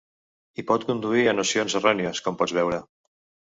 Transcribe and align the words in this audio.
I 0.63 0.65
pot 0.71 0.85
conduir 0.87 1.27
a 1.27 1.35
nocions 1.41 1.77
errònies, 1.81 2.25
com 2.29 2.41
pots 2.43 2.59
veure. 2.63 2.83